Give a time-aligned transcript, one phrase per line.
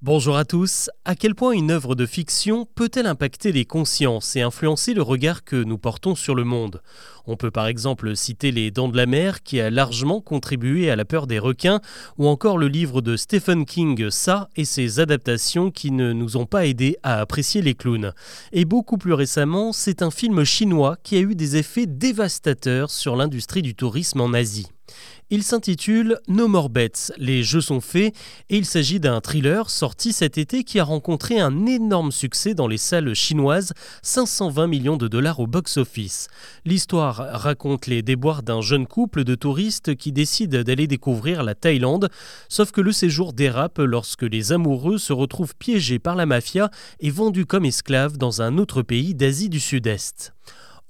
[0.00, 0.90] Bonjour à tous.
[1.04, 5.42] À quel point une œuvre de fiction peut-elle impacter les consciences et influencer le regard
[5.42, 6.82] que nous portons sur le monde?
[7.26, 10.94] On peut par exemple citer Les Dents de la Mer qui a largement contribué à
[10.94, 11.80] la peur des requins
[12.16, 16.46] ou encore le livre de Stephen King Ça et ses adaptations qui ne nous ont
[16.46, 18.12] pas aidés à apprécier les clowns.
[18.52, 23.16] Et beaucoup plus récemment, c'est un film chinois qui a eu des effets dévastateurs sur
[23.16, 24.68] l'industrie du tourisme en Asie.
[25.30, 28.14] Il s'intitule No More Bets, les jeux sont faits,
[28.48, 32.66] et il s'agit d'un thriller sorti cet été qui a rencontré un énorme succès dans
[32.66, 36.28] les salles chinoises, 520 millions de dollars au box-office.
[36.64, 42.08] L'histoire raconte les déboires d'un jeune couple de touristes qui décident d'aller découvrir la Thaïlande,
[42.48, 46.70] sauf que le séjour dérape lorsque les amoureux se retrouvent piégés par la mafia
[47.00, 50.32] et vendus comme esclaves dans un autre pays d'Asie du Sud-Est.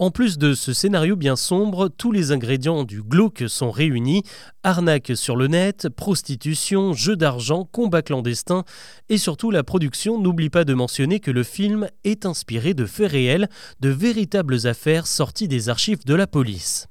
[0.00, 4.22] En plus de ce scénario bien sombre, tous les ingrédients du glauque sont réunis
[4.62, 8.62] arnaque sur le net, prostitution, jeu d'argent, combat clandestin
[9.08, 13.10] et surtout la production n'oublie pas de mentionner que le film est inspiré de faits
[13.10, 13.48] réels,
[13.80, 16.86] de véritables affaires sorties des archives de la police.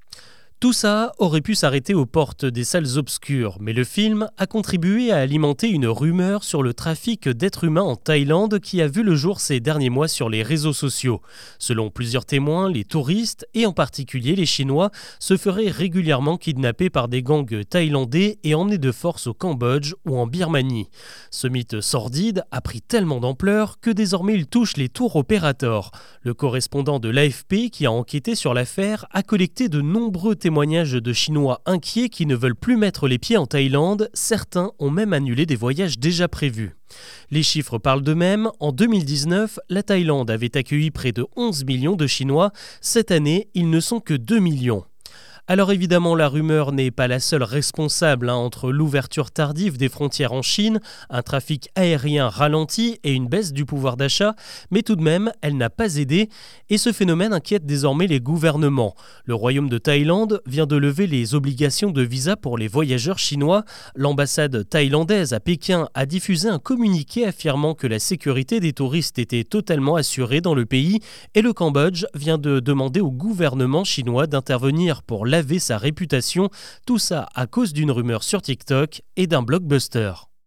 [0.60, 5.12] Tout ça aurait pu s'arrêter aux portes des salles obscures, mais le film a contribué
[5.12, 9.14] à alimenter une rumeur sur le trafic d'êtres humains en Thaïlande qui a vu le
[9.14, 11.22] jour ces derniers mois sur les réseaux sociaux.
[11.60, 17.08] Selon plusieurs témoins, les touristes, et en particulier les Chinois, se feraient régulièrement kidnapper par
[17.08, 20.90] des gangs thaïlandais et emmenés de force au Cambodge ou en Birmanie.
[21.30, 25.92] Ce mythe sordide a pris tellement d'ampleur que désormais il touche les tours opérateurs.
[26.24, 30.94] Le correspondant de l'AFP qui a enquêté sur l'affaire a collecté de nombreux témoignages témoignages
[30.94, 35.12] de Chinois inquiets qui ne veulent plus mettre les pieds en Thaïlande, certains ont même
[35.12, 36.78] annulé des voyages déjà prévus.
[37.32, 38.50] Les chiffres parlent d'eux-mêmes.
[38.62, 42.54] En 2019, la Thaïlande avait accueilli près de 11 millions de Chinois.
[42.80, 44.86] Cette année, ils ne sont que 2 millions.
[45.50, 50.34] Alors évidemment, la rumeur n'est pas la seule responsable hein, entre l'ouverture tardive des frontières
[50.34, 54.36] en Chine, un trafic aérien ralenti et une baisse du pouvoir d'achat,
[54.72, 56.28] mais tout de même, elle n'a pas aidé
[56.70, 58.94] et ce phénomène inquiète désormais les gouvernements.
[59.24, 63.64] Le royaume de Thaïlande vient de lever les obligations de visa pour les voyageurs chinois.
[63.96, 69.46] L'ambassade thaïlandaise à Pékin a diffusé un communiqué affirmant que la sécurité des touristes était
[69.46, 71.00] totalement assurée dans le pays
[71.36, 75.26] et le Cambodge vient de demander au gouvernement chinois d'intervenir pour
[75.60, 76.50] sa réputation,
[76.86, 80.28] tout ça à cause d'une rumeur sur TikTok et d'un blockbuster.